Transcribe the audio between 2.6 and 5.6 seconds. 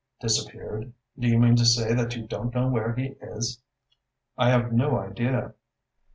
where he is?" "I have no idea."